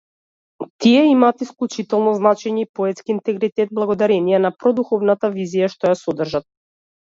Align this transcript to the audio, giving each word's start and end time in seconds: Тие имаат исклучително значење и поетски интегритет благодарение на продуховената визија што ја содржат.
Тие 0.83 1.01
имаат 1.09 1.43
исклучително 1.45 2.13
значење 2.19 2.63
и 2.63 2.69
поетски 2.79 3.13
интегритет 3.17 3.75
благодарение 3.81 4.41
на 4.47 4.53
продуховената 4.65 5.33
визија 5.37 5.71
што 5.77 5.93
ја 5.93 6.01
содржат. 6.03 6.49